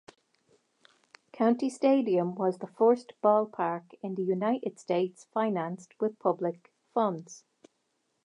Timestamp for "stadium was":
1.69-2.57